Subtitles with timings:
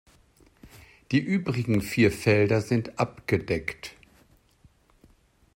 [1.11, 3.93] Die übrigen vier Felder sind abgedeckt.